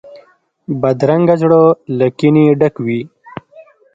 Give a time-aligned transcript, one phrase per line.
[0.81, 1.61] بدرنګه زړه
[1.97, 3.01] له کینې ډک وي